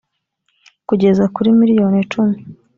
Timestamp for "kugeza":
0.87-1.23